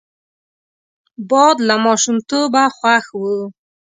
باد 1.29 1.57
له 1.67 1.75
ماشومتوبه 1.85 2.63
خوښ 2.77 3.05
وو 3.21 3.37